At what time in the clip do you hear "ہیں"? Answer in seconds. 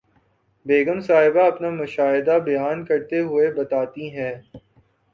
4.15-4.33